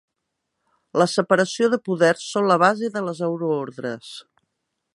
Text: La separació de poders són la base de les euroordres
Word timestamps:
La 1.01 1.05
separació 1.15 1.69
de 1.73 1.79
poders 1.89 2.25
són 2.29 2.49
la 2.53 2.57
base 2.63 2.89
de 2.97 3.07
les 3.09 3.21
euroordres 3.29 4.13